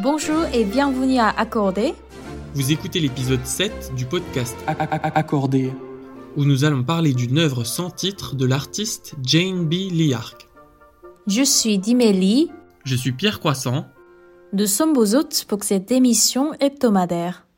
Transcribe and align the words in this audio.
Bonjour 0.00 0.44
et 0.54 0.64
bienvenue 0.64 1.18
à 1.18 1.28
Accordé. 1.28 1.92
Vous 2.54 2.70
écoutez 2.70 3.00
l'épisode 3.00 3.44
7 3.44 3.96
du 3.96 4.06
podcast 4.06 4.56
Accordé, 4.66 5.72
où 6.36 6.44
nous 6.44 6.62
allons 6.62 6.84
parler 6.84 7.14
d'une 7.14 7.36
œuvre 7.36 7.64
sans 7.64 7.90
titre 7.90 8.36
de 8.36 8.46
l'artiste 8.46 9.16
Jane 9.24 9.68
B. 9.68 9.90
Liark. 9.90 10.48
Je 11.26 11.42
suis 11.42 11.78
Dimélie. 11.78 12.48
Je 12.84 12.94
suis 12.94 13.10
Pierre 13.10 13.40
Croissant. 13.40 13.88
Nous 14.52 14.66
sommes 14.66 14.94
vos 14.94 15.16
hôtes 15.16 15.44
pour 15.48 15.64
cette 15.64 15.90
émission 15.90 16.54
hebdomadaire. 16.60 17.48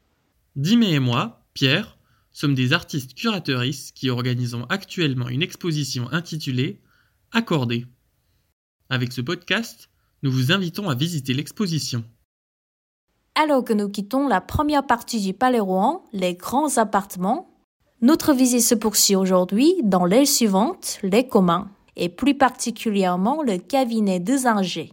Dimé 0.57 0.95
et 0.95 0.99
moi, 0.99 1.43
Pierre, 1.53 1.99
sommes 2.33 2.55
des 2.55 2.73
artistes 2.73 3.15
curateuristes 3.15 3.95
qui 3.95 4.09
organisons 4.09 4.65
actuellement 4.71 5.29
une 5.29 5.43
exposition 5.43 6.11
intitulée 6.11 6.81
Accordé. 7.33 7.85
Avec 8.89 9.13
ce 9.13 9.21
podcast, 9.21 9.91
nous 10.23 10.33
vous 10.33 10.53
invitons 10.53 10.89
à 10.89 10.95
visiter 10.95 11.35
l'exposition. 11.35 12.03
Alors 13.35 13.65
que 13.65 13.73
nous 13.73 13.89
quittons 13.89 14.29
la 14.29 14.41
première 14.41 14.87
partie 14.87 15.21
du 15.21 15.33
Palais 15.33 15.61
Rouen, 15.61 16.05
les 16.13 16.35
grands 16.35 16.77
appartements, 16.77 17.49
notre 18.03 18.33
visite 18.33 18.63
se 18.63 18.75
poursuit 18.75 19.17
aujourd'hui 19.17 19.75
dans 19.83 20.05
l'aile 20.05 20.27
suivante, 20.27 20.99
les 21.03 21.27
communs, 21.27 21.71
et 21.97 22.09
plus 22.09 22.35
particulièrement 22.35 23.43
le 23.43 23.59
cabinet 23.59 24.21
de 24.21 24.37
Zinger. 24.37 24.93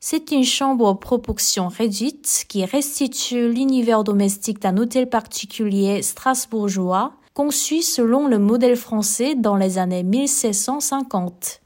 C'est 0.00 0.30
une 0.30 0.44
chambre 0.44 0.84
aux 0.84 0.94
proportions 0.94 1.68
réduites 1.68 2.44
qui 2.48 2.64
restitue 2.64 3.50
l'univers 3.50 4.04
domestique 4.04 4.60
d'un 4.60 4.76
hôtel 4.76 5.08
particulier 5.08 6.02
strasbourgeois 6.02 7.14
conçu 7.34 7.82
selon 7.82 8.28
le 8.28 8.38
modèle 8.38 8.76
français 8.76 9.34
dans 9.34 9.56
les 9.56 9.78
années 9.78 10.02
1650. 10.02 11.62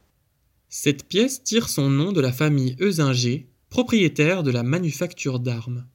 Cette 0.69 1.05
pièce 1.05 1.42
tire 1.42 1.69
son 1.69 1.91
nom 1.91 2.12
de 2.12 2.20
la 2.20 2.33
famille 2.33 2.77
Eusinger, 2.80 3.52
propriétaire 3.73 4.43
de 4.43 4.51
la 4.51 4.62
manufacture 4.62 5.41
d'armes. 5.41 5.87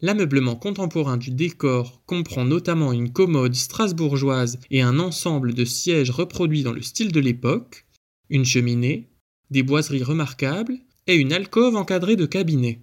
L'ameublement 0.00 0.56
contemporain 0.56 1.18
du 1.18 1.30
décor 1.30 2.02
comprend 2.04 2.44
notamment 2.44 2.92
une 2.92 3.12
commode 3.12 3.54
strasbourgeoise 3.54 4.58
et 4.72 4.82
un 4.82 4.98
ensemble 4.98 5.54
de 5.54 5.64
sièges 5.64 6.10
reproduits 6.10 6.64
dans 6.64 6.72
le 6.72 6.82
style 6.82 7.12
de 7.12 7.20
l'époque, 7.20 7.86
une 8.28 8.44
cheminée, 8.44 9.08
des 9.52 9.62
boiseries 9.62 10.02
remarquables 10.02 10.78
et 11.06 11.14
une 11.14 11.32
alcôve 11.32 11.76
encadrée 11.76 12.16
de 12.16 12.26
cabinets. 12.26 12.80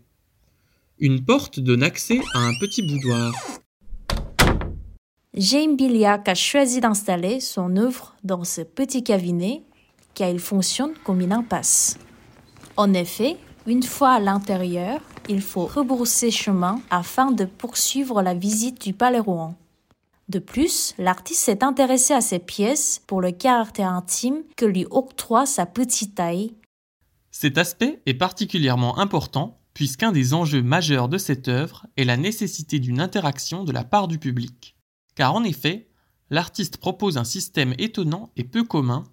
Une 0.99 1.25
porte 1.25 1.59
donne 1.59 1.83
accès 1.83 2.21
à 2.33 2.39
un 2.39 2.53
petit 2.61 2.83
boudoir. 2.83 3.33
James 5.33 5.75
Billiac 5.75 6.29
a 6.29 6.33
choisi 6.33 6.79
d'installer 6.79 7.41
son 7.41 7.75
œuvre 7.75 8.15
dans 8.23 8.45
ce 8.45 8.61
petit 8.61 9.03
cabinet 9.03 9.63
car 10.13 10.29
il 10.29 10.39
fonctionne 10.39 10.93
comme 11.03 11.19
une 11.19 11.33
impasse. 11.33 11.99
En 12.77 12.93
effet, 12.93 13.35
une 13.67 13.83
fois 13.83 14.13
à 14.13 14.19
l'intérieur, 14.21 15.01
il 15.27 15.41
faut 15.41 15.65
rebrousser 15.65 16.31
chemin 16.31 16.81
afin 16.89 17.31
de 17.31 17.43
poursuivre 17.43 18.21
la 18.21 18.33
visite 18.33 18.81
du 18.81 18.93
Palais 18.93 19.19
Rouen. 19.19 19.55
De 20.29 20.39
plus, 20.39 20.95
l'artiste 20.97 21.41
s'est 21.41 21.63
intéressé 21.63 22.13
à 22.13 22.21
ces 22.21 22.39
pièces 22.39 23.01
pour 23.07 23.21
le 23.21 23.31
caractère 23.31 23.91
intime 23.91 24.43
que 24.55 24.65
lui 24.65 24.85
octroie 24.89 25.45
sa 25.45 25.65
petite 25.65 26.15
taille. 26.15 26.53
Cet 27.29 27.57
aspect 27.57 28.01
est 28.05 28.13
particulièrement 28.13 28.97
important 28.99 29.59
puisqu'un 29.73 30.11
des 30.11 30.33
enjeux 30.33 30.63
majeurs 30.63 31.09
de 31.09 31.17
cette 31.17 31.49
œuvre 31.49 31.85
est 31.97 32.05
la 32.05 32.17
nécessité 32.17 32.79
d'une 32.79 33.01
interaction 33.01 33.63
de 33.63 33.71
la 33.73 33.83
part 33.83 34.07
du 34.07 34.17
public. 34.17 34.75
Car 35.13 35.35
en 35.35 35.43
effet, 35.43 35.89
l'artiste 36.29 36.77
propose 36.77 37.17
un 37.17 37.23
système 37.25 37.75
étonnant 37.77 38.31
et 38.37 38.43
peu 38.43 38.63
commun 38.63 39.03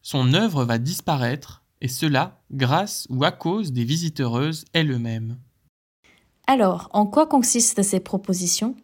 son 0.00 0.34
œuvre 0.34 0.64
va 0.64 0.78
disparaître, 0.78 1.64
et 1.80 1.88
cela 1.88 2.40
grâce 2.50 3.06
ou 3.10 3.24
à 3.24 3.32
cause 3.32 3.72
des 3.72 3.84
visiteuses 3.84 4.64
elles-mêmes. 4.72 5.38
Alors, 6.46 6.88
en 6.92 7.06
quoi 7.06 7.26
consistent 7.26 7.82
ces 7.82 8.00
propositions? 8.00 8.76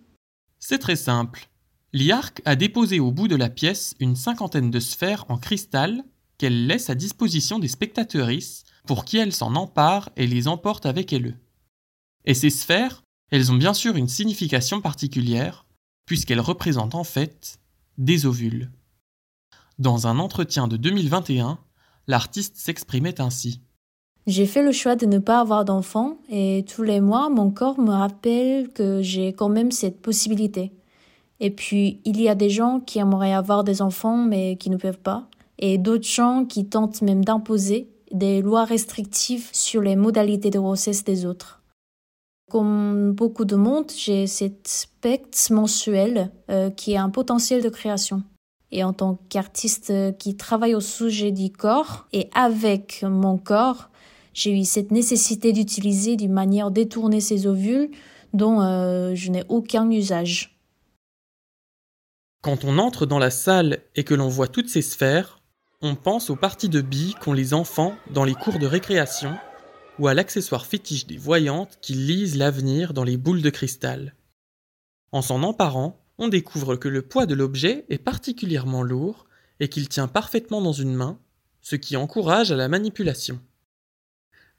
C'est 0.59 0.79
très 0.79 0.97
simple. 0.97 1.49
Liark 1.93 2.41
a 2.45 2.57
déposé 2.57 3.01
au 3.01 3.13
bout 3.13 3.29
de 3.29 3.37
la 3.37 3.51
pièce 3.51 3.95
une 4.01 4.17
cinquantaine 4.17 4.71
de 4.71 4.81
sphères 4.81 5.25
en 5.29 5.39
cristal 5.39 6.05
qu'elle 6.39 6.67
laisse 6.67 6.91
à 6.91 6.95
disposition 6.95 7.59
des 7.59 7.69
spectatrices 7.69 8.65
pour 8.87 9.05
qui 9.05 9.19
elles 9.19 9.33
s'en 9.33 9.55
emparent 9.55 10.11
et 10.17 10.27
les 10.27 10.49
emportent 10.49 10.87
avec 10.87 11.13
elles. 11.13 11.39
Et 12.25 12.35
ces 12.35 12.51
sphères, 12.51 13.03
elles 13.31 13.53
ont 13.53 13.57
bien 13.57 13.75
sûr 13.75 13.97
une 13.97 14.09
signification 14.09 14.81
particulière, 14.81 15.67
puisqu'elles 16.07 16.41
représentent 16.41 16.95
en 16.95 17.05
fait 17.05 17.61
des 17.99 18.27
ovules. 18.27 18.71
Dans 19.79 20.07
un 20.07 20.19
entretien 20.19 20.69
de 20.69 20.77
2021, 20.77 21.59
l'artiste 22.07 22.57
s'exprimait 22.57 23.21
ainsi. 23.21 23.61
J'ai 24.27 24.47
fait 24.47 24.63
le 24.63 24.71
choix 24.73 24.95
de 24.95 25.07
ne 25.07 25.19
pas 25.19 25.41
avoir 25.41 25.65
d'enfant 25.65 26.19
et 26.29 26.65
tous 26.73 26.85
les 26.85 27.01
mois, 27.01 27.29
mon 27.29 27.51
corps 27.51 27.81
me 27.81 27.91
rappelle 27.91 28.69
que 28.69 29.03
j'ai 29.03 29.33
quand 29.33 29.49
même 29.49 29.73
cette 29.73 30.01
possibilité. 30.01 30.73
Et 31.41 31.51
puis, 31.51 32.01
il 32.05 32.21
y 32.21 32.29
a 32.29 32.37
des 32.37 32.51
gens 32.51 32.79
qui 32.79 33.01
aimeraient 33.01 33.33
avoir 33.33 33.65
des 33.65 33.83
enfants 33.83 34.19
mais 34.19 34.57
qui 34.57 34.71
ne 34.71 34.77
peuvent 34.77 35.01
pas, 35.01 35.29
et 35.59 35.77
d'autres 35.77 36.07
gens 36.07 36.45
qui 36.45 36.67
tentent 36.67 37.03
même 37.03 37.25
d'imposer 37.25 37.89
des 38.13 38.43
lois 38.43 38.65
restrictives 38.65 39.49
sur 39.53 39.81
les 39.81 39.97
modalités 39.97 40.51
de 40.51 40.59
grossesse 40.61 41.03
des 41.03 41.27
autres. 41.27 41.63
Comme 42.49 43.13
beaucoup 43.13 43.45
de 43.45 43.57
monde, 43.57 43.91
j'ai 43.97 44.27
cet 44.29 44.69
spectre 44.69 45.39
mensuel 45.53 46.31
euh, 46.51 46.71
qui 46.71 46.97
a 46.97 47.03
un 47.03 47.11
potentiel 47.11 47.63
de 47.63 47.71
création 47.71 48.23
et 48.73 48.83
en 48.83 48.93
tant 48.93 49.19
qu'artiste 49.29 49.93
qui 50.19 50.37
travaille 50.37 50.75
au 50.75 50.81
sujet 50.81 51.31
du 51.31 51.53
corps 51.53 52.07
et 52.13 52.29
avec 52.35 53.03
mon 53.03 53.39
corps, 53.39 53.91
j'ai 54.35 54.59
eu 54.59 54.65
cette 54.65 54.91
nécessité 54.91 55.53
d'utiliser 55.53 56.17
d'une 56.17 56.33
manière 56.33 56.71
détournée 56.71 57.21
ces 57.21 57.47
ovules 57.47 57.91
dont 58.33 58.63
euh, 58.63 59.15
je 59.15 59.31
n'ai 59.31 59.45
aucun 59.49 59.91
usage. 59.91 60.59
Quand 62.43 62.65
on 62.65 62.79
entre 62.79 63.07
dans 63.07 63.19
la 63.19 63.31
salle 63.31 63.79
et 63.95 64.05
que 64.05 64.15
l'on 64.15 64.29
voit 64.29 64.49
toutes 64.49 64.71
ces 64.71 64.83
sphères, 64.83 65.41
on 65.83 65.95
pense 65.95 66.31
aux 66.31 66.37
parties 66.37 66.69
de 66.69 66.81
billes 66.81 67.15
qu'ont 67.21 67.33
les 67.33 67.55
enfants 67.55 67.95
dans 68.11 68.25
les 68.25 68.35
cours 68.35 68.59
de 68.59 68.67
récréation 68.67 69.37
ou 69.99 70.09
à 70.09 70.15
l'accessoire 70.15 70.65
fétiche 70.65 71.07
des 71.07 71.19
voyantes 71.19 71.79
qui 71.81 71.93
lisent 71.93 72.37
l'avenir 72.37 72.95
dans 72.95 73.05
les 73.05 73.17
boules 73.17 73.43
de 73.43 73.51
cristal. 73.51 74.15
En 75.13 75.21
s'en 75.21 75.43
emparant, 75.43 76.02
on 76.19 76.29
découvre 76.29 76.77
que 76.77 76.89
le 76.89 77.03
poids 77.03 77.27
de 77.27 77.35
l'objet 77.35 77.85
est 77.89 77.99
particulièrement 77.99 78.83
lourd 78.83 79.27
et 79.61 79.69
qu'il 79.69 79.89
tient 79.89 80.09
parfaitement 80.09 80.61
dans 80.61 80.73
une 80.73 80.95
main, 80.95 81.19
ce 81.61 81.77
qui 81.77 81.97
encourage 81.97 82.53
à 82.53 82.57
la 82.57 82.69
manipulation. 82.69 83.41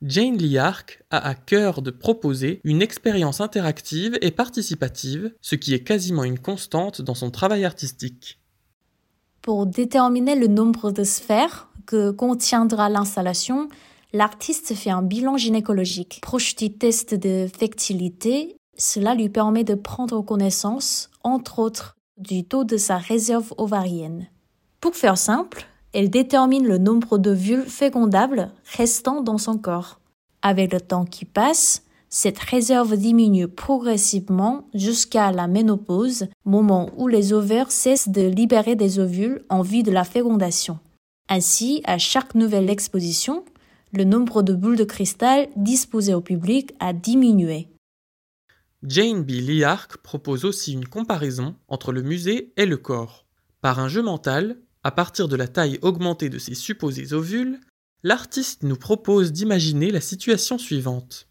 Jane 0.02 0.38
Liark 0.38 1.04
a 1.12 1.26
à 1.26 1.34
cœur 1.34 1.82
de 1.82 1.90
proposer 1.90 2.60
une 2.66 2.82
expérience 2.82 3.40
interactive 3.40 4.18
et 4.22 4.32
participative, 4.32 5.34
ce 5.40 5.56
qui 5.56 5.74
est 5.74 5.84
quasiment 5.84 6.26
une 6.26 6.40
constante 6.40 7.02
dans 7.02 7.16
son 7.16 7.32
travail 7.32 7.64
artistique. 7.64 8.42
Pour 9.42 9.66
déterminer 9.66 10.36
le 10.36 10.48
nombre 10.48 10.92
de 10.92 11.04
sphères 11.04 11.70
que 11.86 12.12
contiendra 12.12 12.90
l'installation, 12.90 13.70
l'artiste 14.12 14.74
fait 14.74 14.90
un 14.90 15.02
bilan 15.02 15.38
gynécologique, 15.38 16.20
proche 16.22 16.56
du 16.56 16.78
test 16.78 17.14
de 17.14 17.48
fertilité 17.58 18.58
cela 18.78 19.16
lui 19.16 19.30
permet 19.30 19.64
de 19.64 19.76
prendre 19.76 20.22
connaissance, 20.22 21.10
entre 21.24 21.60
autres, 21.60 21.96
du 22.18 22.44
taux 22.44 22.64
de 22.64 22.78
sa 22.78 22.98
réserve 22.98 23.54
ovarienne. 23.58 24.28
Pour 24.80 24.96
faire 24.96 25.18
simple, 25.18 25.66
elle 25.94 26.10
détermine 26.10 26.68
le 26.68 26.78
nombre 26.78 27.18
d'ovules 27.18 27.66
fécondables 27.66 28.52
restant 28.78 29.22
dans 29.22 29.38
son 29.38 29.58
corps. 29.58 30.00
Avec 30.42 30.74
le 30.74 30.82
temps 30.82 31.06
qui 31.06 31.26
passe, 31.26 31.84
cette 32.10 32.40
réserve 32.40 32.96
diminue 32.96 33.48
progressivement 33.48 34.66
jusqu'à 34.74 35.32
la 35.32 35.48
ménopause, 35.48 36.28
moment 36.46 36.90
où 36.98 37.08
les 37.08 37.34
ovaires 37.34 37.72
cessent 37.72 38.10
de 38.10 38.22
libérer 38.22 38.76
des 38.76 39.00
ovules 39.00 39.44
en 39.50 39.62
vue 39.62 39.84
de 39.84 39.92
la 39.92 40.04
fécondation. 40.04 40.78
Ainsi, 41.30 41.82
à 41.86 41.98
chaque 41.98 42.36
nouvelle 42.36 42.70
exposition, 42.70 43.44
le 43.94 44.04
nombre 44.04 44.44
de 44.44 44.54
boules 44.54 44.76
de 44.76 44.84
cristal 44.84 45.48
disposées 45.56 46.14
au 46.14 46.22
public 46.22 46.74
a 46.80 46.94
diminué. 46.94 47.68
Jane 48.86 49.24
B. 49.24 49.32
Liark 49.32 49.98
propose 49.98 50.44
aussi 50.44 50.74
une 50.74 50.88
comparaison 50.88 51.56
entre 51.70 51.94
le 51.94 52.02
musée 52.02 52.52
et 52.58 52.66
le 52.66 52.76
corps. 52.76 53.26
Par 53.62 53.80
un 53.80 53.88
jeu 53.88 54.02
mental, 54.02 54.58
à 54.84 54.92
partir 54.92 55.30
de 55.30 55.38
la 55.38 55.48
taille 55.48 55.80
augmentée 55.82 56.28
de 56.28 56.38
ces 56.38 56.54
supposés 56.54 57.14
ovules, 57.14 57.62
l'artiste 58.04 58.64
nous 58.64 58.76
propose 58.76 59.32
d'imaginer 59.32 59.90
la 59.90 60.02
situation 60.02 60.58
suivante. 60.58 61.30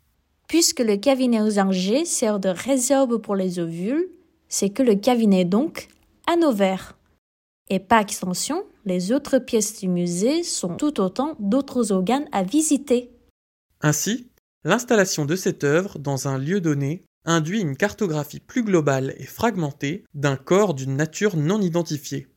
Puisque 0.49 0.81
le 0.81 0.97
cabinet 0.97 1.43
aux 1.43 1.59
Angers 1.59 2.07
sert 2.07 2.41
de 2.41 2.49
réserve 2.49 3.19
pour 3.19 3.37
les 3.37 3.59
ovules, 3.59 4.09
c'est 4.49 4.71
que 4.71 4.83
le 4.83 4.95
cabinet 4.95 5.45
donc 5.45 5.89
un 6.29 6.41
ovaire. 6.43 6.97
Et 7.69 7.81
par 7.81 8.01
extension, 8.01 8.65
les 8.87 9.13
autres 9.13 9.39
pièces 9.39 9.79
du 9.79 9.89
musée 9.89 10.43
sont 10.43 10.77
tout 10.77 11.01
autant 11.01 11.37
d'autres 11.39 11.93
organes 11.93 12.29
à 12.33 12.45
visiter. 12.45 13.11
Ainsi, 13.83 14.31
l'installation 14.65 15.27
de 15.27 15.37
cette 15.37 15.65
œuvre 15.65 15.99
dans 15.99 16.29
un 16.29 16.39
lieu 16.39 16.61
donné 16.63 17.05
induit 17.25 17.61
une 17.61 17.77
cartographie 17.77 18.41
plus 18.41 18.63
globale 18.63 19.15
et 19.19 19.27
fragmentée 19.27 20.05
d'un 20.15 20.37
corps 20.37 20.75
d'une 20.75 20.97
nature 20.97 21.37
non 21.37 21.61
identifiée. 21.61 22.29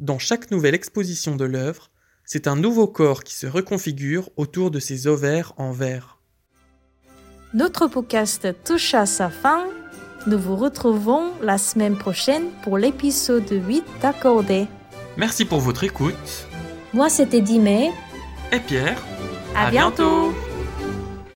Dans 0.00 0.18
chaque 0.18 0.50
nouvelle 0.50 0.74
exposition 0.74 1.36
de 1.36 1.44
l'œuvre, 1.44 1.90
c'est 2.24 2.48
un 2.48 2.56
nouveau 2.56 2.86
corps 2.86 3.22
qui 3.22 3.34
se 3.34 3.46
reconfigure 3.46 4.30
autour 4.36 4.70
de 4.70 4.80
ses 4.80 5.06
ovaires 5.06 5.52
en 5.56 5.72
verre. 5.72 6.18
Notre 7.52 7.86
podcast 7.86 8.48
touche 8.64 8.94
à 8.94 9.06
sa 9.06 9.30
fin. 9.30 9.64
Nous 10.26 10.38
vous 10.38 10.56
retrouvons 10.56 11.30
la 11.42 11.58
semaine 11.58 11.96
prochaine 11.96 12.46
pour 12.62 12.78
l'épisode 12.78 13.48
8 13.48 13.84
d'Accordé. 14.02 14.66
Merci 15.16 15.44
pour 15.44 15.60
votre 15.60 15.84
écoute. 15.84 16.48
Moi, 16.92 17.08
c'était 17.08 17.40
Dimé. 17.40 17.92
Et 18.50 18.60
Pierre. 18.60 19.00
À, 19.54 19.70
bientôt. 19.70 20.32